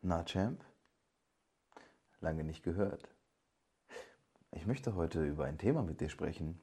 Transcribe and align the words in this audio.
Na, 0.00 0.22
Champ? 0.22 0.64
Lange 2.20 2.44
nicht 2.44 2.62
gehört. 2.62 3.12
Ich 4.52 4.64
möchte 4.64 4.94
heute 4.94 5.24
über 5.26 5.46
ein 5.46 5.58
Thema 5.58 5.82
mit 5.82 6.00
dir 6.00 6.08
sprechen, 6.08 6.60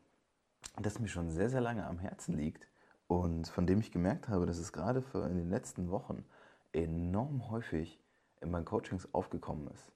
das 0.77 0.99
mir 0.99 1.09
schon 1.09 1.29
sehr, 1.29 1.49
sehr 1.49 1.59
lange 1.59 1.85
am 1.85 1.99
Herzen 1.99 2.37
liegt 2.37 2.65
und 3.07 3.49
von 3.49 3.67
dem 3.67 3.81
ich 3.81 3.91
gemerkt 3.91 4.29
habe, 4.29 4.45
dass 4.45 4.57
es 4.57 4.71
gerade 4.71 5.03
in 5.15 5.35
den 5.35 5.49
letzten 5.49 5.91
Wochen 5.91 6.23
enorm 6.71 7.49
häufig 7.49 8.01
in 8.39 8.51
meinen 8.51 8.63
Coachings 8.63 9.13
aufgekommen 9.13 9.67
ist. 9.67 9.91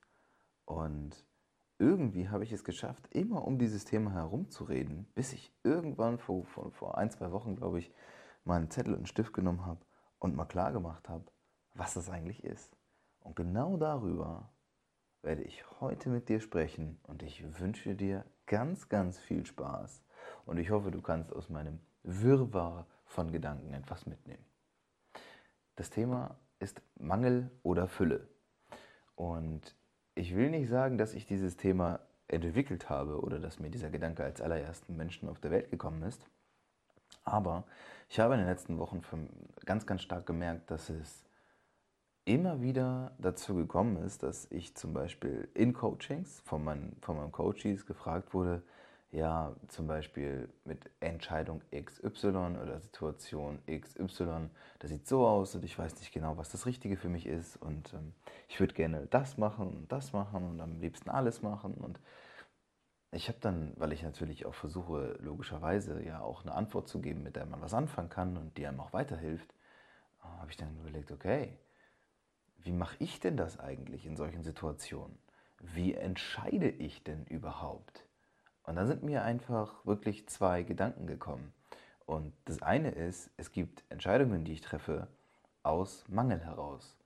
Und 0.65 1.25
irgendwie 1.77 2.27
habe 2.27 2.43
ich 2.43 2.51
es 2.51 2.65
geschafft, 2.65 3.07
immer 3.11 3.45
um 3.45 3.57
dieses 3.57 3.85
Thema 3.85 4.11
herumzureden, 4.11 5.05
bis 5.15 5.31
ich 5.31 5.53
irgendwann 5.63 6.19
vor, 6.19 6.43
vor, 6.43 6.71
vor 6.71 6.97
ein, 6.97 7.09
zwei 7.09 7.31
Wochen, 7.31 7.55
glaube 7.55 7.79
ich, 7.79 7.89
mal 8.43 8.57
einen 8.57 8.69
Zettel 8.69 8.91
und 8.91 8.99
einen 8.99 9.05
Stift 9.05 9.31
genommen 9.31 9.65
habe 9.65 9.79
und 10.19 10.35
mal 10.35 10.43
klar 10.43 10.73
gemacht 10.73 11.07
habe, 11.07 11.23
was 11.73 11.93
das 11.93 12.09
eigentlich 12.09 12.43
ist. 12.43 12.78
Und 13.21 13.35
genau 13.35 13.77
darüber 13.77 14.49
werde 15.21 15.43
ich 15.43 15.63
heute 15.81 16.09
mit 16.09 16.29
dir 16.29 16.39
sprechen 16.39 16.99
und 17.03 17.23
ich 17.23 17.59
wünsche 17.59 17.95
dir 17.95 18.25
ganz, 18.45 18.89
ganz 18.89 19.19
viel 19.19 19.45
Spaß 19.45 20.03
und 20.45 20.57
ich 20.57 20.71
hoffe, 20.71 20.91
du 20.91 21.01
kannst 21.01 21.33
aus 21.33 21.49
meinem 21.49 21.79
Wirrwarr 22.03 22.87
von 23.05 23.31
Gedanken 23.31 23.73
etwas 23.73 24.05
mitnehmen. 24.05 24.43
Das 25.75 25.89
Thema 25.89 26.35
ist 26.59 26.81
Mangel 26.99 27.51
oder 27.63 27.87
Fülle. 27.87 28.27
Und 29.15 29.75
ich 30.15 30.35
will 30.35 30.49
nicht 30.49 30.69
sagen, 30.69 30.97
dass 30.97 31.13
ich 31.13 31.25
dieses 31.25 31.57
Thema 31.57 31.99
entwickelt 32.27 32.89
habe 32.89 33.19
oder 33.21 33.39
dass 33.39 33.59
mir 33.59 33.69
dieser 33.69 33.89
Gedanke 33.89 34.23
als 34.23 34.41
allerersten 34.41 34.95
Menschen 34.95 35.29
auf 35.29 35.39
der 35.39 35.51
Welt 35.51 35.71
gekommen 35.71 36.03
ist. 36.03 36.25
Aber 37.23 37.65
ich 38.09 38.19
habe 38.19 38.35
in 38.35 38.39
den 38.39 38.49
letzten 38.49 38.77
Wochen 38.77 39.01
ganz, 39.65 39.85
ganz 39.85 40.01
stark 40.01 40.25
gemerkt, 40.25 40.69
dass 40.71 40.89
es 40.89 41.28
immer 42.29 42.61
wieder 42.61 43.11
dazu 43.17 43.55
gekommen 43.55 43.97
ist, 43.97 44.21
dass 44.21 44.45
ich 44.51 44.75
zum 44.75 44.93
Beispiel 44.93 45.49
in 45.55 45.73
Coachings 45.73 46.41
von, 46.41 46.63
meinen, 46.63 46.95
von 47.01 47.17
meinen 47.17 47.31
Coaches 47.31 47.87
gefragt 47.87 48.35
wurde, 48.35 48.61
ja, 49.11 49.55
zum 49.67 49.87
Beispiel 49.87 50.47
mit 50.63 50.91
Entscheidung 50.99 51.63
XY 51.73 52.27
oder 52.61 52.79
Situation 52.79 53.57
XY, 53.67 54.51
das 54.77 54.91
sieht 54.91 55.07
so 55.07 55.25
aus 55.25 55.55
und 55.55 55.65
ich 55.65 55.79
weiß 55.79 55.99
nicht 55.99 56.13
genau, 56.13 56.37
was 56.37 56.49
das 56.49 56.67
Richtige 56.67 56.97
für 56.97 57.09
mich 57.09 57.25
ist 57.25 57.57
und 57.57 57.91
ähm, 57.95 58.13
ich 58.47 58.59
würde 58.59 58.75
gerne 58.75 59.07
das 59.07 59.39
machen 59.39 59.67
und 59.67 59.91
das 59.91 60.13
machen 60.13 60.47
und 60.47 60.61
am 60.61 60.79
liebsten 60.79 61.09
alles 61.09 61.41
machen 61.41 61.73
und 61.73 61.99
ich 63.11 63.27
habe 63.27 63.39
dann, 63.41 63.73
weil 63.77 63.91
ich 63.91 64.03
natürlich 64.03 64.45
auch 64.45 64.53
versuche, 64.53 65.17
logischerweise 65.19 66.03
ja 66.03 66.21
auch 66.21 66.43
eine 66.43 66.53
Antwort 66.53 66.87
zu 66.87 67.01
geben, 67.01 67.23
mit 67.23 67.35
der 67.35 67.47
man 67.47 67.59
was 67.59 67.73
anfangen 67.73 68.09
kann 68.09 68.37
und 68.37 68.55
die 68.55 68.67
einem 68.67 68.79
auch 68.81 68.93
weiterhilft, 68.93 69.55
habe 70.21 70.51
ich 70.51 70.57
dann 70.57 70.77
überlegt, 70.77 71.11
okay, 71.11 71.57
wie 72.63 72.71
mache 72.71 72.97
ich 72.99 73.19
denn 73.19 73.37
das 73.37 73.59
eigentlich 73.59 74.05
in 74.05 74.15
solchen 74.15 74.43
Situationen? 74.43 75.17
Wie 75.59 75.93
entscheide 75.93 76.69
ich 76.69 77.03
denn 77.03 77.25
überhaupt? 77.25 78.05
Und 78.63 78.75
da 78.75 78.85
sind 78.85 79.03
mir 79.03 79.23
einfach 79.23 79.85
wirklich 79.85 80.27
zwei 80.27 80.63
Gedanken 80.63 81.07
gekommen. 81.07 81.53
Und 82.05 82.33
das 82.45 82.61
eine 82.61 82.91
ist, 82.91 83.31
es 83.37 83.51
gibt 83.51 83.83
Entscheidungen, 83.89 84.43
die 84.43 84.53
ich 84.53 84.61
treffe 84.61 85.07
aus 85.63 86.07
Mangel 86.07 86.39
heraus. 86.39 86.97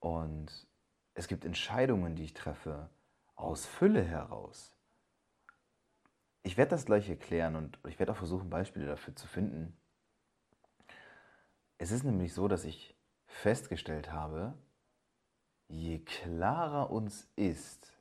Und 0.00 0.66
es 1.14 1.28
gibt 1.28 1.44
Entscheidungen, 1.44 2.16
die 2.16 2.24
ich 2.24 2.34
treffe 2.34 2.90
aus 3.36 3.66
Fülle 3.66 4.02
heraus. 4.02 4.76
Ich 6.42 6.56
werde 6.56 6.70
das 6.70 6.84
gleich 6.84 7.08
erklären 7.08 7.56
und 7.56 7.78
ich 7.88 7.98
werde 7.98 8.12
auch 8.12 8.16
versuchen, 8.16 8.50
Beispiele 8.50 8.86
dafür 8.86 9.16
zu 9.16 9.26
finden. 9.26 9.76
Es 11.78 11.90
ist 11.90 12.04
nämlich 12.04 12.34
so, 12.34 12.48
dass 12.48 12.64
ich 12.64 12.94
festgestellt 13.26 14.12
habe, 14.12 14.54
je 15.68 15.98
klarer 15.98 16.90
uns 16.90 17.26
ist, 17.36 17.92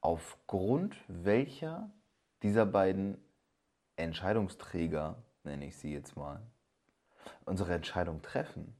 aufgrund 0.00 0.96
welcher 1.08 1.90
dieser 2.42 2.66
beiden 2.66 3.18
Entscheidungsträger, 3.96 5.22
nenne 5.42 5.66
ich 5.66 5.76
sie 5.76 5.92
jetzt 5.92 6.16
mal, 6.16 6.42
unsere 7.44 7.74
Entscheidung 7.74 8.22
treffen, 8.22 8.76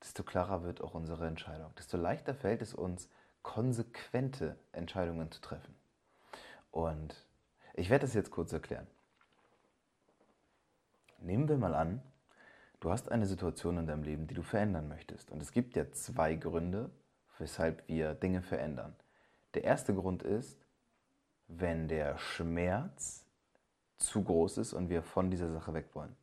desto 0.00 0.22
klarer 0.22 0.62
wird 0.62 0.80
auch 0.80 0.94
unsere 0.94 1.26
Entscheidung. 1.26 1.74
Desto 1.76 1.96
leichter 1.96 2.34
fällt 2.34 2.62
es 2.62 2.74
uns, 2.74 3.08
konsequente 3.42 4.58
Entscheidungen 4.72 5.30
zu 5.30 5.40
treffen. 5.40 5.74
Und 6.70 7.26
ich 7.74 7.90
werde 7.90 8.06
das 8.06 8.14
jetzt 8.14 8.30
kurz 8.30 8.52
erklären. 8.52 8.86
Nehmen 11.18 11.48
wir 11.48 11.56
mal 11.56 11.74
an, 11.74 12.02
Du 12.82 12.90
hast 12.90 13.12
eine 13.12 13.26
Situation 13.26 13.78
in 13.78 13.86
deinem 13.86 14.02
Leben, 14.02 14.26
die 14.26 14.34
du 14.34 14.42
verändern 14.42 14.88
möchtest. 14.88 15.30
Und 15.30 15.40
es 15.40 15.52
gibt 15.52 15.76
ja 15.76 15.92
zwei 15.92 16.34
Gründe, 16.34 16.90
weshalb 17.38 17.86
wir 17.86 18.14
Dinge 18.14 18.42
verändern. 18.42 18.96
Der 19.54 19.62
erste 19.62 19.94
Grund 19.94 20.24
ist, 20.24 20.66
wenn 21.46 21.86
der 21.86 22.18
Schmerz 22.18 23.24
zu 23.98 24.24
groß 24.24 24.58
ist 24.58 24.72
und 24.72 24.88
wir 24.88 25.04
von 25.04 25.30
dieser 25.30 25.52
Sache 25.52 25.72
weg 25.74 25.90
wollen. 25.94 26.16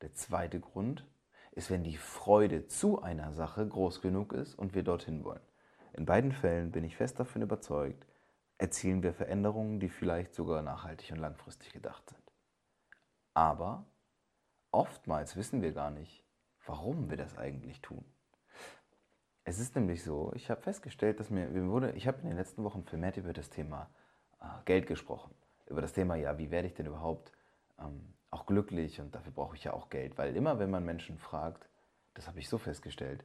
Der 0.00 0.14
zweite 0.14 0.60
Grund 0.60 1.04
ist, 1.50 1.72
wenn 1.72 1.82
die 1.82 1.96
Freude 1.96 2.68
zu 2.68 3.02
einer 3.02 3.32
Sache 3.32 3.66
groß 3.66 4.00
genug 4.00 4.32
ist 4.32 4.54
und 4.54 4.76
wir 4.76 4.84
dorthin 4.84 5.24
wollen. 5.24 5.42
In 5.92 6.06
beiden 6.06 6.30
Fällen 6.30 6.70
bin 6.70 6.84
ich 6.84 6.96
fest 6.96 7.18
davon 7.18 7.42
überzeugt, 7.42 8.06
erzielen 8.58 9.02
wir 9.02 9.12
Veränderungen, 9.12 9.80
die 9.80 9.88
vielleicht 9.88 10.36
sogar 10.36 10.62
nachhaltig 10.62 11.10
und 11.10 11.18
langfristig 11.18 11.72
gedacht 11.72 12.08
sind. 12.08 12.22
Aber 13.34 13.86
oftmals 14.72 15.36
wissen 15.36 15.62
wir 15.62 15.72
gar 15.72 15.90
nicht, 15.90 16.24
warum 16.66 17.10
wir 17.10 17.16
das 17.16 17.38
eigentlich 17.38 17.80
tun. 17.80 18.04
Es 19.44 19.58
ist 19.58 19.74
nämlich 19.74 20.04
so, 20.04 20.32
ich 20.34 20.50
habe 20.50 20.60
festgestellt, 20.60 21.18
dass 21.18 21.30
mir, 21.30 21.48
mir 21.48 21.68
wurde, 21.68 21.92
ich 21.92 22.06
habe 22.06 22.20
in 22.22 22.28
den 22.28 22.36
letzten 22.36 22.62
Wochen 22.64 22.84
vermehrt 22.84 23.16
über 23.16 23.32
das 23.32 23.50
Thema 23.50 23.90
äh, 24.40 24.46
Geld 24.64 24.86
gesprochen. 24.86 25.34
Über 25.66 25.80
das 25.80 25.92
Thema, 25.92 26.14
ja, 26.16 26.38
wie 26.38 26.50
werde 26.50 26.68
ich 26.68 26.74
denn 26.74 26.86
überhaupt 26.86 27.32
ähm, 27.80 28.14
auch 28.30 28.46
glücklich 28.46 29.00
und 29.00 29.14
dafür 29.14 29.32
brauche 29.32 29.56
ich 29.56 29.64
ja 29.64 29.72
auch 29.72 29.90
Geld. 29.90 30.16
Weil 30.16 30.36
immer, 30.36 30.58
wenn 30.58 30.70
man 30.70 30.84
Menschen 30.84 31.18
fragt, 31.18 31.68
das 32.14 32.28
habe 32.28 32.38
ich 32.38 32.48
so 32.48 32.58
festgestellt, 32.58 33.24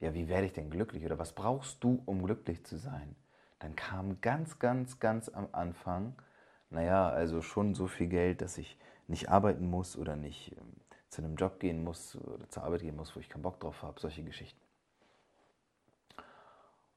ja, 0.00 0.14
wie 0.14 0.28
werde 0.28 0.46
ich 0.46 0.52
denn 0.52 0.70
glücklich 0.70 1.04
oder 1.04 1.18
was 1.18 1.32
brauchst 1.32 1.84
du, 1.84 2.02
um 2.06 2.24
glücklich 2.24 2.64
zu 2.64 2.76
sein? 2.76 3.14
Dann 3.58 3.76
kam 3.76 4.20
ganz, 4.20 4.58
ganz, 4.58 4.98
ganz 4.98 5.28
am 5.28 5.48
Anfang, 5.52 6.20
naja, 6.70 7.08
also 7.08 7.42
schon 7.42 7.74
so 7.74 7.86
viel 7.86 8.08
Geld, 8.08 8.40
dass 8.40 8.58
ich 8.58 8.78
nicht 9.12 9.28
arbeiten 9.28 9.70
muss 9.70 9.96
oder 9.96 10.16
nicht 10.16 10.56
ähm, 10.58 10.72
zu 11.08 11.22
einem 11.22 11.36
Job 11.36 11.60
gehen 11.60 11.84
muss 11.84 12.16
oder 12.16 12.48
zur 12.48 12.64
Arbeit 12.64 12.80
gehen 12.80 12.96
muss, 12.96 13.14
wo 13.14 13.20
ich 13.20 13.28
keinen 13.28 13.42
Bock 13.42 13.60
drauf 13.60 13.82
habe, 13.82 14.00
solche 14.00 14.24
Geschichten. 14.24 14.60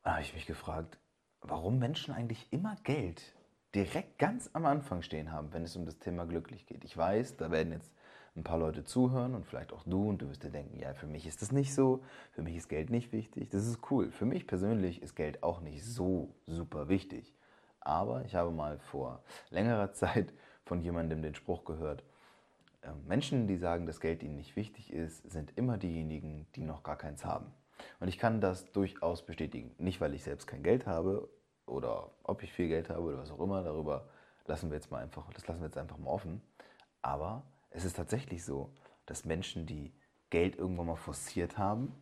Da 0.02 0.14
habe 0.14 0.22
ich 0.22 0.34
mich 0.34 0.46
gefragt, 0.46 0.98
warum 1.42 1.78
Menschen 1.78 2.14
eigentlich 2.14 2.48
immer 2.52 2.76
Geld 2.84 3.36
direkt 3.76 4.18
ganz 4.18 4.50
am 4.54 4.66
Anfang 4.66 5.02
stehen 5.02 5.32
haben, 5.32 5.52
wenn 5.52 5.64
es 5.64 5.76
um 5.76 5.86
das 5.86 6.00
Thema 6.00 6.26
glücklich 6.26 6.66
geht. 6.66 6.86
Ich 6.86 6.96
weiß, 6.96 7.38
da 7.38 7.52
werden 7.52 7.74
jetzt 7.74 7.92
ein 8.36 8.44
paar 8.44 8.58
Leute 8.58 8.84
zuhören 8.84 9.36
und 9.36 9.46
vielleicht 9.46 9.74
auch 9.74 9.84
du 9.84 10.10
und 10.10 10.22
du 10.22 10.30
wirst 10.30 10.44
dir 10.44 10.50
denken, 10.50 10.80
ja, 10.80 10.94
für 10.94 11.08
mich 11.08 11.26
ist 11.26 11.42
das 11.42 11.52
nicht 11.52 11.74
so, 11.74 12.04
für 12.32 12.42
mich 12.42 12.56
ist 12.56 12.70
Geld 12.70 12.90
nicht 12.90 13.12
wichtig. 13.12 13.50
Das 13.50 13.66
ist 13.66 13.80
cool. 13.92 14.12
Für 14.12 14.26
mich 14.26 14.48
persönlich 14.48 15.02
ist 15.02 15.16
Geld 15.16 15.44
auch 15.44 15.60
nicht 15.62 15.84
so 15.84 16.34
super 16.46 16.88
wichtig. 16.88 17.34
Aber 17.82 18.26
ich 18.26 18.36
habe 18.36 18.52
mal 18.52 18.80
vor 18.80 19.24
längerer 19.50 19.92
Zeit 19.94 20.34
von 20.66 20.82
jemandem 20.82 21.22
den 21.22 21.36
Spruch 21.36 21.64
gehört, 21.64 22.04
ähm, 22.84 23.06
Menschen, 23.08 23.48
die 23.48 23.58
sagen, 23.58 23.86
dass 23.86 24.00
Geld 24.00 24.24
ihnen 24.24 24.36
nicht 24.36 24.56
wichtig 24.56 24.92
ist, 24.92 25.30
sind 25.30 25.58
immer 25.58 25.78
diejenigen, 25.78 26.48
die 26.56 26.64
noch 26.64 26.84
gar 26.84 26.98
keins 26.98 27.26
haben. 27.26 27.52
Und 28.00 28.08
ich 28.08 28.18
kann 28.18 28.42
das 28.42 28.72
durchaus 28.72 29.26
bestätigen. 29.26 29.74
Nicht, 29.78 30.02
weil 30.02 30.14
ich 30.14 30.24
selbst 30.24 30.48
kein 30.48 30.64
Geld 30.64 30.88
habe 30.88 31.30
oder 31.66 32.12
ob 32.24 32.44
ich 32.44 32.54
viel 32.54 32.68
Geld 32.68 32.90
habe 32.90 33.02
oder 33.02 33.18
was 33.18 33.32
auch 33.32 33.40
immer, 33.40 33.64
darüber 33.64 34.08
lassen 34.48 34.70
wir 34.70 34.76
jetzt 34.76 34.92
mal 34.92 35.02
einfach, 35.02 35.32
das 35.34 35.48
lassen 35.48 35.62
wir 35.62 35.68
jetzt 35.68 35.78
einfach 35.78 35.98
mal 35.98 36.10
offen. 36.12 36.42
Aber 37.02 37.44
es 37.72 37.86
ist 37.86 37.96
tatsächlich 37.96 38.44
so, 38.44 38.74
dass 39.06 39.26
Menschen, 39.26 39.66
die 39.66 39.92
Geld 40.30 40.56
irgendwann 40.56 40.88
mal 40.88 40.96
forciert 40.96 41.58
haben, 41.58 41.94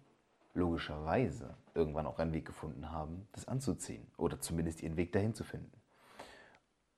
logischerweise 0.54 1.56
irgendwann 1.74 2.06
auch 2.06 2.20
einen 2.20 2.34
Weg 2.34 2.46
gefunden 2.46 2.92
haben, 2.92 3.28
das 3.32 3.48
anzuziehen 3.48 4.06
oder 4.18 4.40
zumindest 4.40 4.84
ihren 4.84 4.98
Weg 4.98 5.12
dahin 5.12 5.34
zu 5.34 5.44
finden. 5.44 5.72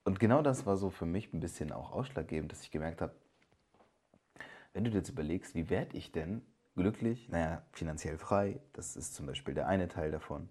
Und 0.06 0.20
genau 0.20 0.44
das 0.44 0.68
war 0.68 0.78
so 0.78 0.92
für 0.92 1.08
mich 1.08 1.34
ein 1.34 1.40
bisschen 1.40 1.72
auch 1.72 1.92
ausschlaggebend, 1.92 2.52
dass 2.52 2.62
ich 2.62 2.72
gemerkt 2.72 3.02
habe, 3.02 3.14
wenn 4.72 4.84
du 4.84 4.92
dir 4.92 4.98
jetzt 4.98 5.10
überlegst, 5.10 5.56
wie 5.56 5.70
werde 5.70 5.98
ich 5.98 6.12
denn 6.12 6.46
glücklich? 6.76 7.28
Naja, 7.30 7.64
finanziell 7.72 8.20
frei, 8.20 8.60
das 8.74 8.96
ist 8.96 9.16
zum 9.16 9.26
Beispiel 9.26 9.56
der 9.56 9.68
eine 9.68 9.88
Teil 9.88 10.12
davon. 10.12 10.50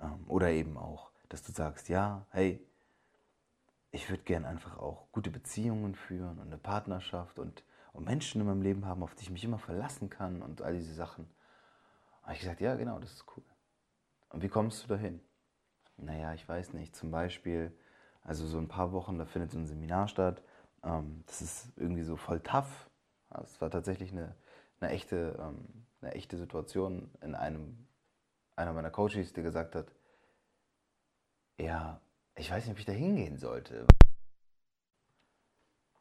Ähm, 0.00 0.24
oder 0.26 0.50
eben 0.50 0.78
auch, 0.78 1.10
dass 1.28 1.42
du 1.42 1.52
sagst, 1.52 1.90
ja, 1.90 2.26
hey, 2.30 2.66
ich 3.90 4.08
würde 4.08 4.22
gern 4.22 4.46
einfach 4.46 4.78
auch 4.78 5.12
gute 5.12 5.30
Beziehungen 5.30 5.94
führen 5.94 6.38
und 6.38 6.46
eine 6.46 6.58
Partnerschaft 6.58 7.38
und, 7.38 7.62
und 7.92 8.06
Menschen 8.06 8.40
in 8.40 8.46
meinem 8.46 8.62
Leben 8.62 8.86
haben, 8.86 9.02
auf 9.02 9.14
die 9.14 9.24
ich 9.24 9.30
mich 9.30 9.44
immer 9.44 9.58
verlassen 9.58 10.08
kann 10.08 10.40
und 10.40 10.62
all 10.62 10.74
diese 10.74 10.94
Sachen. 10.94 11.28
Habe 12.22 12.32
ich 12.32 12.40
gesagt, 12.40 12.62
ja, 12.62 12.74
genau, 12.74 12.98
das 12.98 13.12
ist 13.12 13.26
cool. 13.36 13.44
Und 14.30 14.42
wie 14.42 14.48
kommst 14.48 14.82
du 14.82 14.88
dahin? 14.88 15.20
Naja, 15.98 16.32
ich 16.32 16.48
weiß 16.48 16.72
nicht. 16.72 16.96
Zum 16.96 17.10
Beispiel, 17.10 17.76
also 18.24 18.46
so 18.46 18.58
ein 18.58 18.68
paar 18.68 18.92
Wochen, 18.92 19.18
da 19.18 19.26
findet 19.26 19.50
so 19.50 19.58
ein 19.58 19.66
Seminar 19.66 20.08
statt. 20.08 20.42
Ähm, 20.82 21.22
das 21.26 21.42
ist 21.42 21.72
irgendwie 21.76 22.02
so 22.02 22.16
voll 22.16 22.40
tough. 22.40 22.90
Es 23.42 23.60
war 23.60 23.70
tatsächlich 23.70 24.12
eine, 24.12 24.34
eine, 24.80 24.90
echte, 24.90 25.38
ähm, 25.38 25.86
eine 26.00 26.14
echte 26.14 26.38
Situation 26.38 27.10
in 27.20 27.34
einem, 27.34 27.86
einer 28.56 28.72
meiner 28.72 28.90
Coaches, 28.90 29.32
der 29.34 29.44
gesagt 29.44 29.74
hat, 29.74 29.86
ja, 31.58 32.00
ich 32.34 32.50
weiß 32.50 32.64
nicht, 32.64 32.72
ob 32.72 32.78
ich 32.78 32.86
da 32.86 32.92
hingehen 32.92 33.38
sollte. 33.38 33.86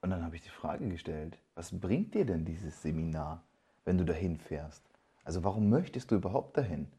Und 0.01 0.09
dann 0.09 0.23
habe 0.23 0.35
ich 0.35 0.41
die 0.41 0.49
Frage 0.49 0.87
gestellt, 0.89 1.37
was 1.55 1.77
bringt 1.77 2.13
dir 2.13 2.25
denn 2.25 2.45
dieses 2.45 2.81
Seminar, 2.81 3.43
wenn 3.85 3.97
du 3.97 4.05
dahin 4.05 4.37
fährst? 4.37 4.83
Also 5.23 5.43
warum 5.43 5.69
möchtest 5.69 6.11
du 6.11 6.15
überhaupt 6.15 6.57
dahin? 6.57 6.91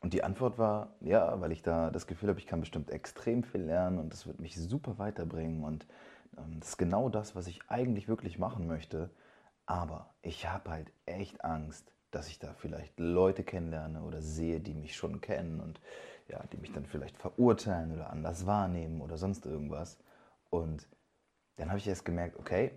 Und 0.00 0.14
die 0.14 0.24
Antwort 0.24 0.58
war, 0.58 0.96
ja, 1.00 1.40
weil 1.40 1.52
ich 1.52 1.62
da 1.62 1.90
das 1.90 2.06
Gefühl 2.06 2.30
habe, 2.30 2.40
ich 2.40 2.46
kann 2.46 2.60
bestimmt 2.60 2.90
extrem 2.90 3.42
viel 3.42 3.62
lernen 3.62 3.98
und 3.98 4.12
das 4.12 4.26
wird 4.26 4.40
mich 4.40 4.56
super 4.56 4.98
weiterbringen 4.98 5.62
und 5.62 5.86
ähm, 6.38 6.58
das 6.58 6.70
ist 6.70 6.76
genau 6.78 7.08
das, 7.10 7.36
was 7.36 7.46
ich 7.46 7.60
eigentlich 7.68 8.08
wirklich 8.08 8.38
machen 8.38 8.66
möchte. 8.66 9.10
Aber 9.66 10.14
ich 10.22 10.48
habe 10.48 10.70
halt 10.70 10.92
echt 11.06 11.44
Angst, 11.44 11.92
dass 12.10 12.28
ich 12.28 12.38
da 12.38 12.54
vielleicht 12.54 12.98
Leute 12.98 13.44
kennenlerne 13.44 14.02
oder 14.02 14.22
sehe, 14.22 14.60
die 14.60 14.74
mich 14.74 14.96
schon 14.96 15.20
kennen 15.20 15.60
und 15.60 15.80
ja, 16.28 16.42
die 16.52 16.56
mich 16.56 16.72
dann 16.72 16.86
vielleicht 16.86 17.16
verurteilen 17.16 17.92
oder 17.92 18.10
anders 18.10 18.46
wahrnehmen 18.46 19.00
oder 19.00 19.18
sonst 19.18 19.46
irgendwas. 19.46 19.98
Und 20.48 20.88
dann 21.56 21.68
habe 21.68 21.78
ich 21.78 21.86
erst 21.86 22.04
gemerkt, 22.04 22.36
okay, 22.38 22.72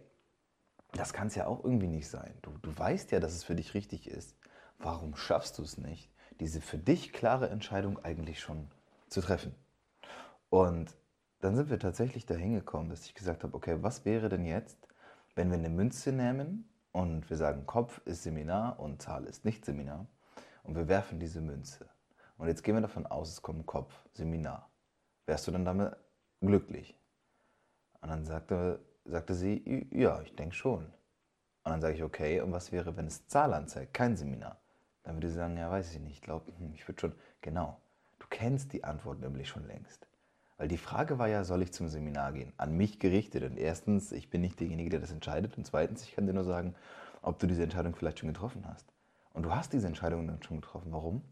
das 0.92 1.14
kann 1.14 1.28
es 1.28 1.36
ja 1.36 1.48
auch 1.48 1.64
irgendwie 1.64 1.88
nicht 1.88 2.08
sein. 2.08 2.38
Du, 2.42 2.52
du 2.62 2.78
weißt 2.78 3.12
ja, 3.12 3.20
dass 3.20 3.34
es 3.34 3.44
für 3.44 3.56
dich 3.56 3.74
richtig 3.74 4.08
ist. 4.08 4.38
Warum 4.78 5.16
schaffst 5.16 5.58
du 5.58 5.64
es 5.64 5.78
nicht, 5.78 6.13
diese 6.40 6.62
für 6.62 6.78
dich 6.78 7.14
klare 7.14 7.50
Entscheidung 7.50 8.04
eigentlich 8.04 8.40
schon 8.40 8.70
zu 9.08 9.22
treffen? 9.22 9.56
Und 10.50 10.96
dann 11.40 11.56
sind 11.56 11.70
wir 11.70 11.80
tatsächlich 11.80 12.26
dahin 12.26 12.54
gekommen, 12.54 12.90
dass 12.90 13.06
ich 13.06 13.16
gesagt 13.16 13.44
habe, 13.44 13.56
okay, 13.56 13.78
was 13.82 14.06
wäre 14.06 14.30
denn 14.30 14.46
jetzt, 14.46 14.78
wenn 15.36 15.50
wir 15.50 15.58
eine 15.58 15.70
Münze 15.70 16.12
nehmen 16.12 16.70
und 16.92 17.30
wir 17.30 17.38
sagen, 17.38 17.66
Kopf 17.66 18.02
ist 18.06 18.24
Seminar 18.24 18.80
und 18.80 19.02
Zahl 19.02 19.26
ist 19.26 19.46
nicht 19.46 19.66
Seminar 19.66 20.08
und 20.64 20.76
wir 20.76 20.88
werfen 20.88 21.20
diese 21.20 21.42
Münze. 21.42 21.90
Und 22.38 22.48
jetzt 22.48 22.64
gehen 22.64 22.76
wir 22.76 22.82
davon 22.82 23.06
aus, 23.06 23.30
es 23.30 23.42
kommt 23.42 23.66
Kopf, 23.66 23.94
Seminar. 24.14 24.70
Wärst 25.26 25.48
du 25.48 25.52
dann 25.52 25.66
damit 25.66 25.96
glücklich? 26.40 26.98
Und 28.02 28.10
dann 28.10 28.26
sagte, 28.26 28.80
sagte 29.06 29.34
sie, 29.34 29.88
ja, 29.92 30.22
ich 30.22 30.36
denke 30.36 30.56
schon. 30.56 30.86
Und 30.86 31.72
dann 31.72 31.82
sage 31.82 31.96
ich, 31.96 32.04
okay, 32.04 32.42
und 32.42 32.52
was 32.52 32.72
wäre, 32.72 32.96
wenn 32.98 33.08
es 33.08 33.28
Zahl 33.28 33.54
anzeigt, 33.54 33.94
kein 33.94 34.18
Seminar? 34.18 34.63
Dann 35.04 35.16
würde 35.16 35.30
sie 35.30 35.36
sagen, 35.36 35.58
ja, 35.58 35.70
weiß 35.70 35.94
ich 35.94 36.00
nicht, 36.00 36.14
ich 36.14 36.22
glaube, 36.22 36.52
hm, 36.58 36.74
ich 36.74 36.88
würde 36.88 37.00
schon, 37.02 37.14
genau. 37.42 37.78
Du 38.20 38.28
kennst 38.30 38.74
die 38.74 38.84
Antwort 38.84 39.20
nämlich 39.20 39.50
schon 39.50 39.68
längst. 39.68 40.08
Weil 40.58 40.68
die 40.68 40.78
Frage 40.78 41.20
war 41.20 41.28
ja, 41.28 41.44
soll 41.44 41.62
ich 41.62 41.74
zum 41.74 41.90
Seminar 41.90 42.32
gehen? 42.32 42.54
An 42.58 42.78
mich 42.78 43.00
gerichtet. 43.00 43.44
Und 43.44 43.58
erstens, 43.58 44.12
ich 44.12 44.30
bin 44.30 44.42
nicht 44.42 44.60
derjenige, 44.60 44.90
der 44.90 45.00
das 45.00 45.12
entscheidet. 45.12 45.58
Und 45.58 45.66
zweitens, 45.66 46.04
ich 46.04 46.16
kann 46.16 46.26
dir 46.26 46.34
nur 46.34 46.44
sagen, 46.44 46.76
ob 47.22 47.40
du 47.40 47.48
diese 47.48 47.64
Entscheidung 47.64 47.96
vielleicht 47.96 48.20
schon 48.20 48.30
getroffen 48.30 48.64
hast. 48.68 48.86
Und 49.34 49.44
du 49.44 49.54
hast 49.54 49.74
diese 49.74 49.88
Entscheidung 49.88 50.28
dann 50.28 50.42
schon 50.44 50.62
getroffen. 50.62 50.92
Warum? 50.92 51.24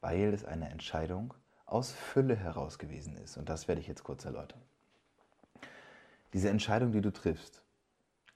Weil 0.00 0.32
es 0.32 0.44
eine 0.44 0.70
Entscheidung 0.70 1.34
aus 1.66 1.92
Fülle 1.92 2.36
heraus 2.36 2.78
gewesen 2.78 3.16
ist. 3.16 3.36
Und 3.36 3.48
das 3.48 3.68
werde 3.68 3.80
ich 3.80 3.88
jetzt 3.88 4.04
kurz 4.04 4.24
erläutern. 4.24 4.60
Diese 6.32 6.48
Entscheidung, 6.48 6.92
die 6.92 7.00
du 7.00 7.12
triffst, 7.12 7.62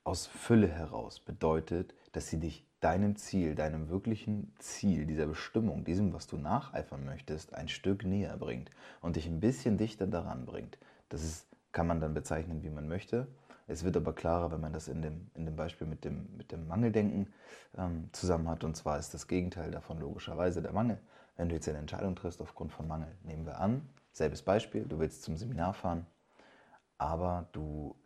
aus 0.04 0.26
Fülle 0.26 0.68
heraus, 0.68 1.20
bedeutet, 1.20 1.94
dass 2.12 2.28
sie 2.28 2.40
dich 2.40 2.66
deinem 2.82 3.16
Ziel, 3.16 3.54
deinem 3.54 3.88
wirklichen 3.88 4.52
Ziel, 4.58 5.06
dieser 5.06 5.26
Bestimmung, 5.26 5.84
diesem, 5.84 6.12
was 6.12 6.26
du 6.26 6.36
nacheifern 6.36 7.04
möchtest, 7.04 7.54
ein 7.54 7.68
Stück 7.68 8.04
näher 8.04 8.36
bringt 8.36 8.70
und 9.00 9.16
dich 9.16 9.26
ein 9.26 9.40
bisschen 9.40 9.78
dichter 9.78 10.06
daran 10.06 10.44
bringt. 10.44 10.78
Das 11.08 11.22
ist, 11.22 11.46
kann 11.70 11.86
man 11.86 12.00
dann 12.00 12.12
bezeichnen, 12.12 12.62
wie 12.62 12.70
man 12.70 12.88
möchte. 12.88 13.28
Es 13.68 13.84
wird 13.84 13.96
aber 13.96 14.12
klarer, 14.12 14.50
wenn 14.50 14.60
man 14.60 14.72
das 14.72 14.88
in 14.88 15.00
dem, 15.00 15.30
in 15.34 15.46
dem 15.46 15.54
Beispiel 15.54 15.86
mit 15.86 16.04
dem, 16.04 16.28
mit 16.36 16.50
dem 16.50 16.66
Mangeldenken 16.66 17.32
ähm, 17.78 18.08
zusammen 18.12 18.48
hat. 18.48 18.64
Und 18.64 18.76
zwar 18.76 18.98
ist 18.98 19.14
das 19.14 19.28
Gegenteil 19.28 19.70
davon 19.70 20.00
logischerweise 20.00 20.60
der 20.60 20.72
Mangel. 20.72 20.98
Wenn 21.36 21.48
du 21.48 21.54
jetzt 21.54 21.68
eine 21.68 21.78
Entscheidung 21.78 22.16
triffst 22.16 22.42
aufgrund 22.42 22.72
von 22.72 22.88
Mangel, 22.88 23.08
nehmen 23.22 23.46
wir 23.46 23.60
an, 23.60 23.88
selbes 24.12 24.42
Beispiel, 24.42 24.84
du 24.84 24.98
willst 24.98 25.22
zum 25.22 25.36
Seminar 25.36 25.72
fahren, 25.72 26.06
aber 26.98 27.48
du 27.52 27.96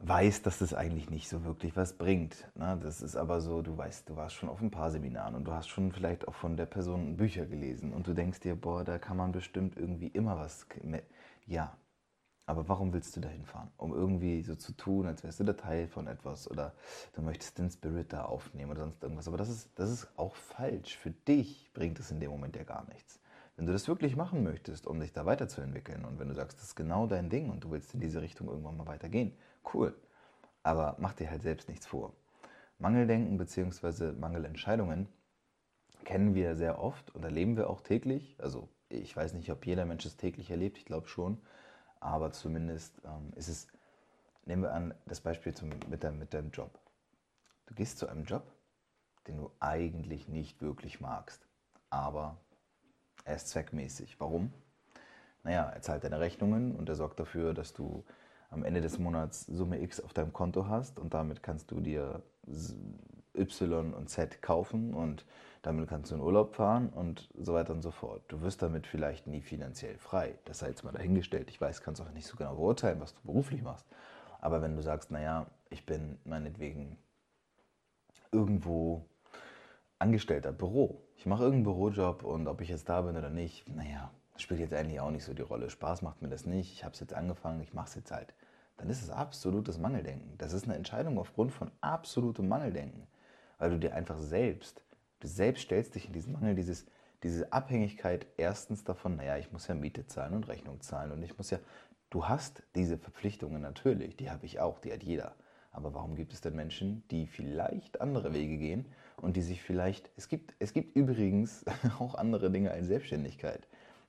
weißt, 0.00 0.46
dass 0.46 0.58
das 0.58 0.74
eigentlich 0.74 1.10
nicht 1.10 1.28
so 1.28 1.44
wirklich 1.44 1.76
was 1.76 1.94
bringt. 1.94 2.48
Ne? 2.54 2.78
Das 2.82 3.02
ist 3.02 3.16
aber 3.16 3.40
so, 3.40 3.62
du 3.62 3.76
weißt, 3.76 4.08
du 4.08 4.16
warst 4.16 4.36
schon 4.36 4.48
auf 4.48 4.60
ein 4.60 4.70
paar 4.70 4.90
Seminaren 4.90 5.34
und 5.34 5.44
du 5.44 5.52
hast 5.52 5.68
schon 5.68 5.92
vielleicht 5.92 6.28
auch 6.28 6.34
von 6.34 6.56
der 6.56 6.66
Person 6.66 7.16
Bücher 7.16 7.46
gelesen 7.46 7.92
und 7.92 8.06
du 8.06 8.14
denkst 8.14 8.40
dir, 8.40 8.54
boah, 8.54 8.84
da 8.84 8.98
kann 8.98 9.16
man 9.16 9.32
bestimmt 9.32 9.76
irgendwie 9.76 10.08
immer 10.08 10.38
was. 10.38 10.66
Ja, 11.46 11.76
aber 12.46 12.68
warum 12.68 12.92
willst 12.92 13.14
du 13.16 13.20
da 13.20 13.28
hinfahren? 13.28 13.70
Um 13.76 13.92
irgendwie 13.92 14.42
so 14.42 14.54
zu 14.54 14.72
tun, 14.72 15.06
als 15.06 15.22
wärst 15.24 15.40
du 15.40 15.44
der 15.44 15.56
Teil 15.56 15.88
von 15.88 16.06
etwas 16.06 16.50
oder 16.50 16.72
du 17.12 17.20
möchtest 17.20 17.58
den 17.58 17.68
Spirit 17.68 18.12
da 18.12 18.24
aufnehmen 18.24 18.70
oder 18.70 18.82
sonst 18.82 19.02
irgendwas. 19.02 19.28
Aber 19.28 19.36
das 19.36 19.50
ist, 19.50 19.68
das 19.74 19.90
ist 19.90 20.08
auch 20.16 20.34
falsch. 20.34 20.96
Für 20.96 21.10
dich 21.10 21.70
bringt 21.74 21.98
es 21.98 22.10
in 22.10 22.20
dem 22.20 22.30
Moment 22.30 22.56
ja 22.56 22.62
gar 22.62 22.86
nichts. 22.88 23.20
Wenn 23.56 23.66
du 23.66 23.72
das 23.72 23.88
wirklich 23.88 24.14
machen 24.14 24.44
möchtest, 24.44 24.86
um 24.86 25.00
dich 25.00 25.12
da 25.12 25.26
weiterzuentwickeln 25.26 26.04
und 26.04 26.20
wenn 26.20 26.28
du 26.28 26.34
sagst, 26.34 26.58
das 26.58 26.68
ist 26.68 26.76
genau 26.76 27.08
dein 27.08 27.28
Ding 27.28 27.50
und 27.50 27.64
du 27.64 27.72
willst 27.72 27.92
in 27.92 28.00
diese 28.00 28.22
Richtung 28.22 28.46
irgendwann 28.46 28.76
mal 28.76 28.86
weitergehen, 28.86 29.34
cool. 29.72 29.94
Aber 30.62 30.96
mach 30.98 31.14
dir 31.14 31.30
halt 31.30 31.42
selbst 31.42 31.68
nichts 31.68 31.86
vor. 31.86 32.12
Mangeldenken 32.78 33.38
bzw. 33.38 34.12
Mangelentscheidungen 34.12 35.08
kennen 36.04 36.34
wir 36.34 36.56
sehr 36.56 36.80
oft 36.80 37.14
und 37.14 37.24
erleben 37.24 37.56
wir 37.56 37.68
auch 37.68 37.80
täglich. 37.80 38.36
Also 38.38 38.68
ich 38.88 39.16
weiß 39.16 39.34
nicht, 39.34 39.50
ob 39.50 39.66
jeder 39.66 39.84
Mensch 39.84 40.06
es 40.06 40.16
täglich 40.16 40.50
erlebt, 40.50 40.78
ich 40.78 40.84
glaube 40.84 41.08
schon. 41.08 41.40
Aber 42.00 42.32
zumindest 42.32 43.00
ähm, 43.04 43.32
ist 43.34 43.48
es, 43.48 43.66
nehmen 44.46 44.62
wir 44.62 44.72
an, 44.72 44.94
das 45.06 45.20
Beispiel 45.20 45.54
zum, 45.54 45.70
mit, 45.88 46.04
dein, 46.04 46.18
mit 46.18 46.32
deinem 46.32 46.50
Job. 46.50 46.78
Du 47.66 47.74
gehst 47.74 47.98
zu 47.98 48.08
einem 48.08 48.24
Job, 48.24 48.44
den 49.26 49.36
du 49.36 49.50
eigentlich 49.60 50.28
nicht 50.28 50.62
wirklich 50.62 51.00
magst. 51.00 51.46
Aber 51.90 52.38
er 53.24 53.36
ist 53.36 53.48
zweckmäßig. 53.48 54.20
Warum? 54.20 54.52
Naja, 55.42 55.68
er 55.70 55.82
zahlt 55.82 56.04
deine 56.04 56.20
Rechnungen 56.20 56.74
und 56.74 56.88
er 56.88 56.94
sorgt 56.94 57.20
dafür, 57.20 57.54
dass 57.54 57.72
du 57.72 58.04
am 58.50 58.64
Ende 58.64 58.80
des 58.80 58.98
Monats 58.98 59.46
Summe 59.46 59.80
X 59.80 60.00
auf 60.00 60.12
deinem 60.12 60.32
Konto 60.32 60.66
hast 60.68 60.98
und 60.98 61.14
damit 61.14 61.42
kannst 61.42 61.70
du 61.70 61.80
dir 61.80 62.22
Y 63.36 63.94
und 63.94 64.08
Z 64.08 64.42
kaufen 64.42 64.94
und 64.94 65.24
damit 65.62 65.88
kannst 65.88 66.10
du 66.10 66.14
in 66.14 66.20
Urlaub 66.20 66.54
fahren 66.54 66.88
und 66.88 67.28
so 67.38 67.52
weiter 67.52 67.72
und 67.72 67.82
so 67.82 67.90
fort. 67.90 68.22
Du 68.28 68.40
wirst 68.42 68.62
damit 68.62 68.86
vielleicht 68.86 69.26
nie 69.26 69.42
finanziell 69.42 69.98
frei. 69.98 70.38
Das 70.44 70.60
sei 70.60 70.68
jetzt 70.68 70.84
mal 70.84 70.92
dahingestellt. 70.92 71.50
Ich 71.50 71.60
weiß, 71.60 71.82
kannst 71.82 72.00
auch 72.00 72.10
nicht 72.12 72.26
so 72.26 72.36
genau 72.36 72.54
beurteilen, 72.54 73.00
was 73.00 73.14
du 73.14 73.20
beruflich 73.24 73.62
machst. 73.62 73.86
Aber 74.40 74.62
wenn 74.62 74.76
du 74.76 74.82
sagst, 74.82 75.10
naja, 75.10 75.46
ich 75.68 75.84
bin 75.84 76.18
meinetwegen 76.24 76.96
irgendwo 78.32 79.04
Angestellter, 79.98 80.52
Büro. 80.52 81.02
Ich 81.16 81.26
mache 81.26 81.42
irgendeinen 81.42 81.64
Bürojob 81.64 82.22
und 82.22 82.46
ob 82.46 82.60
ich 82.60 82.68
jetzt 82.68 82.88
da 82.88 83.02
bin 83.02 83.16
oder 83.16 83.30
nicht, 83.30 83.68
naja, 83.68 84.12
spielt 84.42 84.60
jetzt 84.60 84.74
eigentlich 84.74 85.00
auch 85.00 85.10
nicht 85.10 85.24
so 85.24 85.34
die 85.34 85.42
Rolle. 85.42 85.70
Spaß 85.70 86.02
macht 86.02 86.22
mir 86.22 86.28
das 86.28 86.46
nicht. 86.46 86.72
Ich 86.72 86.84
habe 86.84 86.94
es 86.94 87.00
jetzt 87.00 87.14
angefangen, 87.14 87.60
ich 87.60 87.74
mache 87.74 87.88
es 87.88 87.94
jetzt 87.94 88.10
halt. 88.10 88.34
Dann 88.76 88.88
ist 88.88 89.02
es 89.02 89.10
absolutes 89.10 89.78
Mangeldenken. 89.78 90.38
Das 90.38 90.52
ist 90.52 90.64
eine 90.64 90.76
Entscheidung 90.76 91.18
aufgrund 91.18 91.52
von 91.52 91.70
absolutem 91.80 92.48
Mangeldenken. 92.48 93.06
Weil 93.58 93.70
du 93.70 93.78
dir 93.78 93.94
einfach 93.94 94.18
selbst, 94.18 94.82
du 95.20 95.26
selbst 95.26 95.62
stellst 95.62 95.94
dich 95.94 96.06
in 96.06 96.12
diesen 96.12 96.32
Mangel, 96.32 96.54
dieses, 96.54 96.86
diese 97.24 97.52
Abhängigkeit 97.52 98.26
erstens 98.36 98.84
davon, 98.84 99.16
naja, 99.16 99.36
ich 99.36 99.52
muss 99.52 99.66
ja 99.66 99.74
Miete 99.74 100.06
zahlen 100.06 100.34
und 100.34 100.46
Rechnung 100.46 100.80
zahlen 100.80 101.10
und 101.10 101.22
ich 101.24 101.36
muss 101.36 101.50
ja, 101.50 101.58
du 102.10 102.28
hast 102.28 102.62
diese 102.76 102.98
Verpflichtungen 102.98 103.60
natürlich, 103.60 104.16
die 104.16 104.30
habe 104.30 104.46
ich 104.46 104.60
auch, 104.60 104.78
die 104.78 104.92
hat 104.92 105.02
jeder. 105.02 105.34
Aber 105.72 105.94
warum 105.94 106.14
gibt 106.14 106.32
es 106.32 106.40
denn 106.40 106.54
Menschen, 106.54 107.02
die 107.10 107.26
vielleicht 107.26 108.00
andere 108.00 108.32
Wege 108.32 108.56
gehen 108.56 108.86
und 109.16 109.36
die 109.36 109.42
sich 109.42 109.62
vielleicht, 109.62 110.10
es 110.16 110.28
gibt, 110.28 110.54
es 110.60 110.72
gibt 110.72 110.96
übrigens 110.96 111.64
auch 111.98 112.14
andere 112.14 112.50
Dinge 112.50 112.70
als 112.70 112.86
Selbstständigkeit 112.86 113.66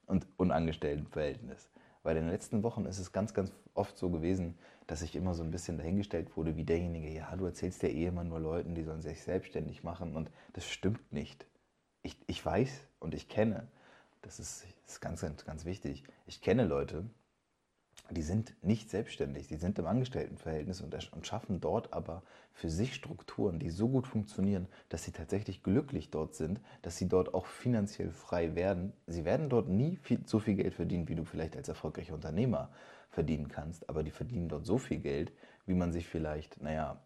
und 0.09 0.27
Unangestelltenverhältnis. 0.37 1.69
Weil 2.03 2.17
in 2.17 2.23
den 2.23 2.31
letzten 2.31 2.63
Wochen 2.63 2.85
ist 2.85 2.99
es 2.99 3.11
ganz, 3.11 3.33
ganz 3.33 3.51
oft 3.73 3.97
so 3.97 4.09
gewesen, 4.09 4.57
dass 4.87 5.01
ich 5.01 5.15
immer 5.15 5.33
so 5.33 5.43
ein 5.43 5.51
bisschen 5.51 5.77
dahingestellt 5.77 6.35
wurde 6.35 6.55
wie 6.55 6.63
derjenige, 6.63 7.09
ja, 7.09 7.35
du 7.35 7.45
erzählst 7.45 7.83
ja 7.83 7.89
eh 7.89 8.07
immer 8.07 8.23
nur 8.23 8.39
Leuten, 8.39 8.73
die 8.73 8.83
sollen 8.83 9.01
sich 9.01 9.21
selbstständig 9.21 9.83
machen 9.83 10.15
und 10.15 10.31
das 10.53 10.65
stimmt 10.65 11.13
nicht. 11.13 11.45
Ich, 12.01 12.17
ich 12.27 12.43
weiß 12.43 12.87
und 12.99 13.13
ich 13.13 13.29
kenne, 13.29 13.67
das 14.21 14.39
ist, 14.39 14.65
ist 14.87 15.01
ganz, 15.01 15.21
ganz, 15.21 15.45
ganz 15.45 15.65
wichtig, 15.65 16.03
ich 16.25 16.41
kenne 16.41 16.65
Leute, 16.65 17.03
die 18.11 18.21
sind 18.21 18.53
nicht 18.63 18.89
selbstständig, 18.89 19.47
die 19.47 19.57
sind 19.57 19.77
im 19.79 19.85
Angestelltenverhältnis 19.85 20.81
und, 20.81 20.93
und 21.13 21.27
schaffen 21.27 21.59
dort 21.61 21.93
aber 21.93 22.23
für 22.53 22.69
sich 22.69 22.95
Strukturen, 22.95 23.59
die 23.59 23.69
so 23.69 23.87
gut 23.87 24.07
funktionieren, 24.07 24.67
dass 24.89 25.03
sie 25.03 25.11
tatsächlich 25.11 25.63
glücklich 25.63 26.09
dort 26.09 26.35
sind, 26.35 26.59
dass 26.81 26.97
sie 26.97 27.07
dort 27.07 27.33
auch 27.33 27.45
finanziell 27.45 28.11
frei 28.11 28.55
werden. 28.55 28.93
Sie 29.07 29.25
werden 29.25 29.49
dort 29.49 29.69
nie 29.69 29.97
viel, 29.97 30.21
so 30.25 30.39
viel 30.39 30.55
Geld 30.55 30.73
verdienen, 30.73 31.07
wie 31.07 31.15
du 31.15 31.23
vielleicht 31.23 31.55
als 31.55 31.69
erfolgreicher 31.69 32.13
Unternehmer 32.13 32.69
verdienen 33.09 33.47
kannst, 33.47 33.89
aber 33.89 34.03
die 34.03 34.11
verdienen 34.11 34.49
dort 34.49 34.65
so 34.65 34.77
viel 34.77 34.99
Geld, 34.99 35.31
wie 35.65 35.73
man 35.73 35.91
sich 35.91 36.07
vielleicht, 36.07 36.61
naja, 36.61 37.01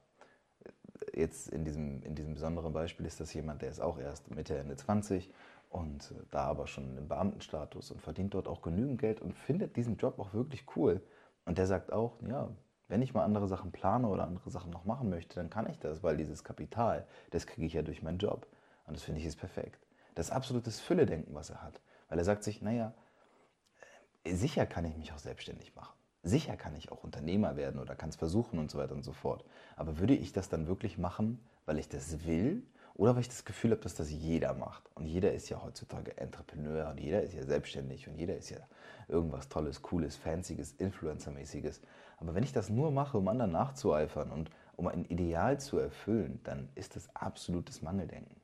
jetzt 1.14 1.50
in 1.50 1.66
diesem, 1.66 2.02
in 2.04 2.16
diesem 2.16 2.34
besonderen 2.34 2.74
Beispiel 2.74 3.06
ist 3.06 3.20
das 3.20 3.34
jemand, 3.34 3.62
der 3.62 3.70
ist 3.70 3.80
auch 3.80 4.00
erst 4.00 4.34
Mitte, 4.34 4.58
Ende 4.58 4.76
20 4.76 5.32
und 5.74 6.12
äh, 6.12 6.24
da 6.32 6.46
aber 6.46 6.68
schon 6.68 6.98
im 6.98 7.08
Beamtenstatus 7.08 7.92
und 7.92 8.02
verdient 8.02 8.34
dort 8.34 8.48
auch 8.48 8.62
genügend 8.62 9.00
Geld 9.00 9.22
und 9.22 9.34
findet 9.34 9.76
diesen 9.76 9.98
Job 9.98 10.20
auch 10.20 10.34
wirklich 10.34 10.66
cool. 10.76 11.02
Und 11.46 11.58
der 11.58 11.68
sagt 11.68 11.92
auch, 11.92 12.22
ja, 12.28 12.50
wenn 12.88 13.02
ich 13.02 13.14
mal 13.14 13.24
andere 13.24 13.48
Sachen 13.48 13.72
plane 13.72 14.08
oder 14.08 14.24
andere 14.24 14.50
Sachen 14.50 14.72
noch 14.72 14.86
machen 14.86 15.10
möchte, 15.10 15.36
dann 15.36 15.50
kann 15.50 15.70
ich 15.70 15.80
das, 15.80 16.04
weil 16.04 16.16
dieses 16.16 16.44
Kapital, 16.44 17.08
das 17.32 17.48
kriege 17.48 17.66
ich 17.66 17.74
ja 17.74 17.82
durch 17.82 18.04
meinen 18.04 18.20
Job. 18.20 18.48
Und 18.86 18.96
das 18.96 19.04
finde 19.04 19.20
ich 19.20 19.26
ist 19.26 19.38
perfekt. 19.38 19.88
Das 20.16 20.28
ist 20.28 20.32
absolutes 20.32 20.80
Fülle-Denken, 20.80 21.34
was 21.34 21.50
er 21.50 21.64
hat. 21.64 21.82
Weil 22.10 22.20
er 22.20 22.26
sagt 22.26 22.44
sich, 22.44 22.62
naja, 22.62 22.94
äh, 24.24 24.36
sicher 24.36 24.66
kann 24.66 24.86
ich 24.86 24.96
mich 24.96 25.12
auch 25.12 25.18
selbstständig 25.18 25.76
machen. 25.76 25.98
Sicher 26.22 26.56
kann 26.56 26.76
ich 26.76 26.92
auch 26.92 27.04
Unternehmer 27.04 27.56
werden 27.56 27.82
oder 27.82 27.96
kann 27.96 28.10
es 28.10 28.16
versuchen 28.16 28.60
und 28.60 28.72
so 28.72 28.78
weiter 28.78 28.94
und 28.94 29.04
so 29.04 29.12
fort. 29.12 29.44
Aber 29.76 29.98
würde 29.98 30.16
ich 30.16 30.32
das 30.32 30.48
dann 30.48 30.68
wirklich 30.68 30.98
machen, 30.98 31.40
weil 31.66 31.80
ich 31.80 31.90
das 31.90 32.26
will 32.26 32.64
oder 32.96 33.16
weil 33.16 33.22
ich 33.22 33.30
das 33.30 33.46
Gefühl 33.46 33.72
habe, 33.72 33.82
dass 33.82 33.96
das 33.96 34.12
jeder 34.12 34.54
macht. 34.54 34.84
Und 34.96 35.06
jeder 35.06 35.34
ist 35.34 35.50
ja 35.50 35.62
heutzutage 35.64 36.16
Entrepreneur 36.18 36.90
und 36.90 37.00
jeder 37.00 37.24
ist 37.24 37.34
ja 37.34 37.44
selbstständig 37.44 38.08
und 38.08 38.16
jeder 38.16 38.36
ist 38.36 38.50
ja 38.50 38.60
irgendwas 39.08 39.50
Tolles, 39.50 39.82
Cooles, 39.82 40.16
Fancyes, 40.16 40.76
Influencer-mäßiges. 40.78 41.82
Aber 42.18 42.36
wenn 42.36 42.44
ich 42.44 42.54
das 42.54 42.70
nur 42.70 42.92
mache, 42.92 43.18
um 43.18 43.28
anderen 43.28 43.52
nachzueifern 43.52 44.32
und 44.32 44.52
um 44.76 44.88
ein 44.88 45.06
Ideal 45.06 45.60
zu 45.60 45.80
erfüllen, 45.80 46.40
dann 46.44 46.70
ist 46.76 46.96
das 46.96 47.14
absolutes 47.16 47.82
Mangeldenken. 47.82 48.40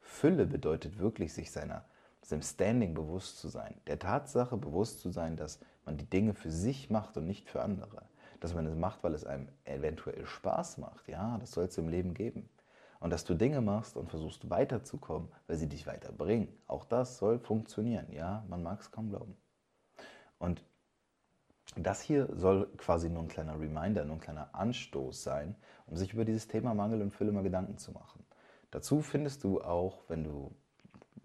Fülle 0.00 0.46
bedeutet 0.46 0.98
wirklich, 0.98 1.32
sich 1.32 1.50
seiner, 1.50 1.84
seinem 2.22 2.42
Standing 2.42 2.94
bewusst 2.94 3.38
zu 3.38 3.48
sein, 3.48 3.74
der 3.86 3.98
Tatsache 3.98 4.56
bewusst 4.56 5.00
zu 5.00 5.10
sein, 5.10 5.36
dass 5.36 5.58
man 5.84 5.96
die 5.96 6.08
Dinge 6.08 6.34
für 6.34 6.50
sich 6.50 6.90
macht 6.90 7.16
und 7.16 7.26
nicht 7.26 7.48
für 7.48 7.62
andere. 7.62 8.02
Dass 8.40 8.54
man 8.54 8.66
es 8.66 8.76
macht, 8.76 9.02
weil 9.02 9.14
es 9.14 9.24
einem 9.24 9.48
eventuell 9.64 10.26
Spaß 10.26 10.78
macht. 10.78 11.08
Ja, 11.08 11.38
das 11.38 11.52
soll 11.52 11.64
es 11.64 11.78
im 11.78 11.88
Leben 11.88 12.12
geben 12.12 12.48
und 13.00 13.10
dass 13.10 13.24
du 13.24 13.34
Dinge 13.34 13.60
machst 13.60 13.96
und 13.96 14.10
versuchst 14.10 14.50
weiterzukommen, 14.50 15.28
weil 15.46 15.56
sie 15.56 15.68
dich 15.68 15.86
weiterbringen. 15.86 16.48
Auch 16.66 16.84
das 16.84 17.18
soll 17.18 17.38
funktionieren. 17.38 18.06
Ja, 18.12 18.44
man 18.48 18.62
mag 18.62 18.80
es 18.80 18.90
kaum 18.90 19.10
glauben. 19.10 19.36
Und 20.38 20.62
das 21.76 22.00
hier 22.00 22.28
soll 22.34 22.68
quasi 22.76 23.10
nur 23.10 23.22
ein 23.22 23.28
kleiner 23.28 23.60
Reminder, 23.60 24.04
nur 24.04 24.16
ein 24.16 24.20
kleiner 24.20 24.54
Anstoß 24.54 25.22
sein, 25.22 25.56
um 25.86 25.96
sich 25.96 26.12
über 26.12 26.24
dieses 26.24 26.46
Thema 26.46 26.74
Mangel 26.74 27.02
und 27.02 27.12
Fülle 27.12 27.32
mal 27.32 27.42
Gedanken 27.42 27.76
zu 27.78 27.92
machen. 27.92 28.24
Dazu 28.70 29.02
findest 29.02 29.44
du 29.44 29.60
auch, 29.60 30.02
wenn 30.08 30.24
du 30.24 30.54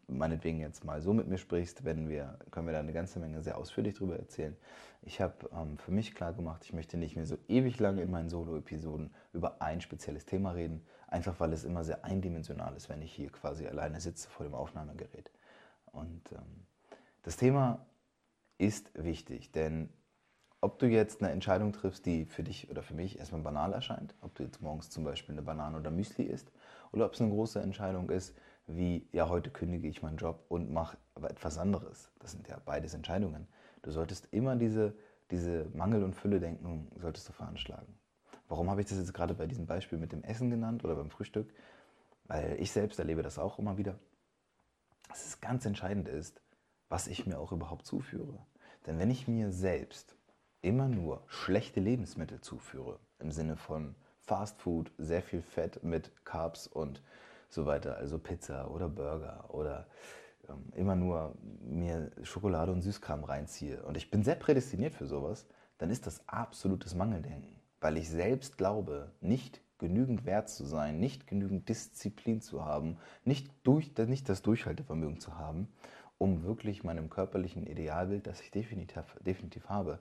meinetwegen 0.07 0.59
jetzt 0.59 0.83
mal 0.83 1.01
so 1.01 1.13
mit 1.13 1.27
mir 1.27 1.37
sprichst, 1.37 1.85
wenn 1.85 2.09
wir, 2.09 2.37
können 2.51 2.67
wir 2.67 2.73
da 2.73 2.79
eine 2.79 2.93
ganze 2.93 3.19
Menge 3.19 3.41
sehr 3.41 3.57
ausführlich 3.57 3.95
drüber 3.95 4.17
erzählen. 4.17 4.55
Ich 5.03 5.21
habe 5.21 5.49
ähm, 5.53 5.77
für 5.77 5.91
mich 5.91 6.13
klar 6.13 6.33
gemacht, 6.33 6.63
ich 6.65 6.73
möchte 6.73 6.97
nicht 6.97 7.15
mehr 7.15 7.25
so 7.25 7.37
ewig 7.47 7.79
lange 7.79 8.01
in 8.01 8.11
meinen 8.11 8.29
Solo-Episoden 8.29 9.13
über 9.33 9.61
ein 9.61 9.81
spezielles 9.81 10.25
Thema 10.25 10.51
reden, 10.51 10.85
einfach 11.11 11.39
weil 11.39 11.53
es 11.53 11.63
immer 11.63 11.83
sehr 11.83 12.03
eindimensional 12.03 12.75
ist, 12.75 12.89
wenn 12.89 13.01
ich 13.01 13.13
hier 13.13 13.29
quasi 13.29 13.67
alleine 13.67 13.99
sitze 13.99 14.29
vor 14.29 14.45
dem 14.45 14.55
Aufnahmegerät. 14.55 15.31
Und 15.91 16.31
ähm, 16.31 16.65
das 17.21 17.37
Thema 17.37 17.85
ist 18.57 18.91
wichtig, 18.95 19.51
denn 19.51 19.89
ob 20.61 20.77
du 20.79 20.87
jetzt 20.87 21.21
eine 21.21 21.31
Entscheidung 21.31 21.73
triffst, 21.73 22.05
die 22.05 22.25
für 22.25 22.43
dich 22.43 22.69
oder 22.69 22.83
für 22.83 22.93
mich 22.93 23.17
erstmal 23.19 23.41
banal 23.41 23.73
erscheint, 23.73 24.13
ob 24.21 24.35
du 24.35 24.43
jetzt 24.43 24.61
morgens 24.61 24.89
zum 24.89 25.03
Beispiel 25.03 25.33
eine 25.33 25.41
Banane 25.41 25.77
oder 25.77 25.89
Müsli 25.89 26.23
isst, 26.23 26.51
oder 26.91 27.05
ob 27.05 27.13
es 27.13 27.21
eine 27.21 27.31
große 27.31 27.59
Entscheidung 27.59 28.09
ist, 28.09 28.35
wie, 28.67 29.07
ja, 29.11 29.27
heute 29.27 29.49
kündige 29.49 29.87
ich 29.87 30.03
meinen 30.03 30.17
Job 30.17 30.45
und 30.49 30.71
mache 30.71 30.97
etwas 31.23 31.57
anderes. 31.57 32.11
Das 32.19 32.31
sind 32.31 32.47
ja 32.47 32.61
beides 32.63 32.93
Entscheidungen. 32.93 33.47
Du 33.81 33.91
solltest 33.91 34.27
immer 34.31 34.55
diese, 34.55 34.93
diese 35.31 35.65
Mangel- 35.73 36.03
und 36.03 36.15
Fülle-Denken 36.15 36.91
solltest 36.95 37.27
du 37.27 37.33
veranschlagen. 37.33 38.00
Warum 38.51 38.69
habe 38.69 38.81
ich 38.81 38.87
das 38.87 38.97
jetzt 38.97 39.13
gerade 39.13 39.33
bei 39.33 39.47
diesem 39.47 39.65
Beispiel 39.65 39.97
mit 39.97 40.11
dem 40.11 40.25
Essen 40.25 40.49
genannt 40.49 40.83
oder 40.83 40.95
beim 40.95 41.09
Frühstück? 41.09 41.53
Weil 42.25 42.57
ich 42.59 42.73
selbst 42.73 42.99
erlebe 42.99 43.23
das 43.23 43.39
auch 43.39 43.57
immer 43.59 43.77
wieder. 43.77 43.97
Dass 45.07 45.25
es 45.25 45.39
ganz 45.39 45.65
entscheidend 45.65 46.09
ist, 46.09 46.41
was 46.89 47.07
ich 47.07 47.25
mir 47.25 47.39
auch 47.39 47.53
überhaupt 47.53 47.85
zuführe. 47.85 48.45
Denn 48.85 48.99
wenn 48.99 49.09
ich 49.09 49.25
mir 49.29 49.53
selbst 49.53 50.17
immer 50.61 50.89
nur 50.89 51.23
schlechte 51.27 51.79
Lebensmittel 51.79 52.41
zuführe, 52.41 52.99
im 53.19 53.31
Sinne 53.31 53.55
von 53.55 53.95
Fast 54.19 54.59
Food, 54.59 54.91
sehr 54.97 55.21
viel 55.21 55.41
Fett 55.41 55.81
mit 55.85 56.11
Carbs 56.25 56.67
und 56.67 57.01
so 57.47 57.65
weiter, 57.65 57.95
also 57.95 58.19
Pizza 58.19 58.69
oder 58.69 58.89
Burger 58.89 59.45
oder 59.47 59.87
ähm, 60.49 60.73
immer 60.75 60.97
nur 60.97 61.37
mir 61.61 62.11
Schokolade 62.23 62.73
und 62.73 62.81
Süßkram 62.81 63.23
reinziehe 63.23 63.81
und 63.83 63.95
ich 63.95 64.11
bin 64.11 64.23
sehr 64.23 64.35
prädestiniert 64.35 64.93
für 64.93 65.07
sowas, 65.07 65.47
dann 65.77 65.89
ist 65.89 66.05
das 66.05 66.27
absolutes 66.27 66.95
Mangeldenken, 66.95 67.60
weil 67.81 67.97
ich 67.97 68.09
selbst 68.09 68.57
glaube, 68.57 69.11
nicht 69.19 69.61
genügend 69.79 70.25
wert 70.25 70.47
zu 70.47 70.63
sein, 70.63 70.99
nicht 70.99 71.27
genügend 71.27 71.67
Disziplin 71.67 72.39
zu 72.39 72.63
haben, 72.63 72.97
nicht, 73.25 73.51
durch, 73.63 73.91
nicht 73.97 74.29
das 74.29 74.43
Durchhaltevermögen 74.43 75.19
zu 75.19 75.37
haben, 75.37 75.67
um 76.19 76.43
wirklich 76.43 76.83
meinem 76.83 77.09
körperlichen 77.09 77.65
Idealbild, 77.65 78.27
das 78.27 78.39
ich 78.41 78.51
definitiv, 78.51 79.03
definitiv 79.25 79.67
habe, 79.67 79.99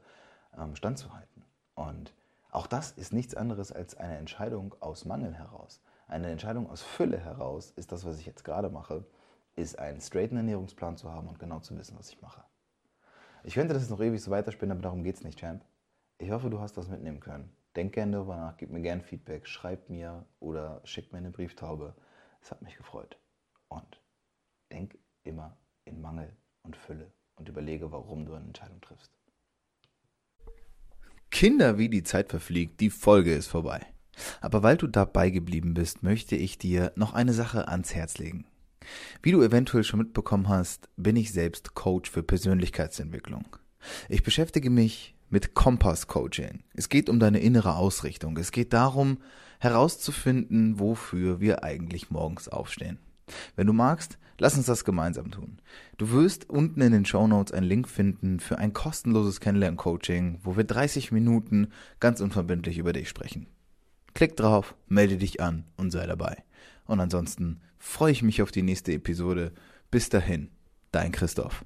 ähm, 0.57 0.77
standzuhalten. 0.77 1.43
Und 1.75 2.13
auch 2.51 2.67
das 2.67 2.93
ist 2.93 3.15
nichts 3.15 3.35
anderes 3.35 3.73
als 3.73 3.97
eine 3.97 4.19
Entscheidung 4.19 4.75
aus 4.81 5.07
Mangel 5.07 5.35
heraus. 5.35 5.81
Eine 6.07 6.31
Entscheidung 6.31 6.69
aus 6.69 6.83
Fülle 6.83 7.19
heraus 7.19 7.71
ist 7.77 7.93
das, 7.93 8.05
was 8.05 8.19
ich 8.19 8.27
jetzt 8.27 8.45
gerade 8.45 8.69
mache, 8.69 9.07
ist 9.57 9.79
einen 9.79 10.01
straighten 10.01 10.37
Ernährungsplan 10.37 10.99
zu 10.99 11.11
haben 11.11 11.29
und 11.29 11.39
genau 11.39 11.61
zu 11.61 11.79
wissen, 11.79 11.97
was 11.99 12.11
ich 12.11 12.21
mache. 12.21 12.45
Ich 13.45 13.55
könnte 13.55 13.73
das 13.73 13.89
noch 13.89 14.01
ewig 14.01 14.23
so 14.23 14.31
weiterspinnen, 14.31 14.73
aber 14.73 14.83
darum 14.83 15.03
geht 15.03 15.17
es 15.17 15.25
nicht, 15.25 15.39
Champ. 15.39 15.65
Ich 16.19 16.31
hoffe, 16.31 16.51
du 16.51 16.61
hast 16.61 16.77
was 16.77 16.89
mitnehmen 16.89 17.21
können. 17.21 17.51
Denk 17.77 17.95
gerne 17.95 18.12
darüber 18.12 18.37
nach, 18.37 18.57
gib 18.57 18.71
mir 18.71 18.81
gerne 18.81 19.03
Feedback, 19.03 19.47
schreib 19.47 19.89
mir 19.89 20.27
oder 20.41 20.81
schick 20.85 21.12
mir 21.12 21.19
eine 21.19 21.31
Brieftaube. 21.31 21.95
Es 22.43 22.50
hat 22.50 22.62
mich 22.62 22.77
gefreut. 22.77 23.19
Und 23.69 24.00
denk 24.73 24.99
immer 25.23 25.57
in 25.85 26.00
Mangel 26.00 26.37
und 26.62 26.77
Fülle 26.77 27.12
und 27.37 27.49
überlege, 27.49 27.93
warum 27.93 28.27
du 28.27 28.35
eine 28.35 28.47
Entscheidung 28.47 28.81
triffst. 28.81 29.12
Kinder, 31.31 31.79
wie 31.79 31.89
die 31.89 32.03
Zeit 32.03 32.29
verfliegt, 32.29 32.81
die 32.81 32.91
Folge 32.91 33.33
ist 33.33 33.47
vorbei. 33.47 33.87
Aber 34.41 34.62
weil 34.62 34.77
du 34.77 34.89
dabei 34.89 35.31
geblieben 35.31 35.75
bist, 35.75 36.03
möchte 36.03 36.37
ich 36.37 36.59
dir 36.59 36.93
noch 36.97 37.15
eine 37.15 37.33
Sache 37.33 37.69
ans 37.69 37.95
Herz 37.95 38.19
legen. 38.19 38.47
Wie 39.23 39.33
du 39.33 39.43
eventuell 39.43 39.85
schon 39.85 40.00
mitbekommen 40.00 40.49
hast, 40.49 40.89
bin 40.97 41.17
ich 41.17 41.33
selbst 41.33 41.75
Coach 41.75 42.11
für 42.11 42.23
Persönlichkeitsentwicklung. 42.23 43.45
Ich 44.09 44.23
beschäftige 44.23 44.71
mich 44.71 45.15
mit 45.31 45.55
Kompass 45.55 46.07
Coaching. 46.07 46.63
Es 46.75 46.89
geht 46.89 47.09
um 47.09 47.19
deine 47.19 47.41
innere 47.41 47.77
Ausrichtung. 47.77 48.37
Es 48.37 48.53
geht 48.53 48.73
darum, 48.73 49.19
herauszufinden, 49.61 50.79
wofür 50.79 51.41
wir 51.41 51.65
eigentlich 51.65 52.11
morgens 52.11 52.49
aufstehen. 52.49 52.99
Wenn 53.57 53.67
du 53.67 53.73
magst, 53.73 54.19
lass 54.39 54.57
uns 54.57 54.67
das 54.67 54.85
gemeinsam 54.85 55.31
tun. 55.31 55.61
Du 55.99 56.11
wirst 56.11 56.51
unten 56.51 56.81
in 56.81 56.93
den 56.93 57.05
Show 57.05 57.27
Notes 57.27 57.53
einen 57.53 57.67
Link 57.67 57.89
finden 57.89 58.41
für 58.41 58.59
ein 58.59 58.73
kostenloses 58.73 59.41
Kennenlern-Coaching, 59.41 60.41
wo 60.43 60.57
wir 60.57 60.65
30 60.65 61.13
Minuten 61.13 61.69
ganz 62.01 62.21
unverbindlich 62.21 62.79
über 62.79 62.93
dich 62.93 63.09
sprechen. 63.09 63.47
Klick 64.15 64.37
drauf, 64.37 64.75
melde 64.89 65.17
dich 65.17 65.41
an 65.41 65.65
und 65.77 65.93
sei 65.93 66.07
dabei. 66.07 66.43
Und 66.87 66.99
ansonsten 66.99 67.61
freue 67.79 68.13
ich 68.13 68.23
mich 68.23 68.43
auf 68.43 68.51
die 68.51 68.63
nächste 68.63 68.93
Episode. 68.93 69.53
Bis 69.91 70.09
dahin, 70.09 70.51
dein 70.91 71.13
Christoph. 71.13 71.65